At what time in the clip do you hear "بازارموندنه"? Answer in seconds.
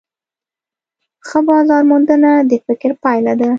1.47-2.31